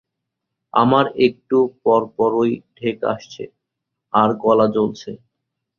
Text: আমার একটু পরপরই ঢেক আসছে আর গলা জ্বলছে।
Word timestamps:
আমার 0.73 1.05
একটু 1.27 1.57
পরপরই 1.83 2.53
ঢেক 2.77 2.97
আসছে 3.13 3.43
আর 4.13 4.29
গলা 4.43 4.67
জ্বলছে। 4.67 5.11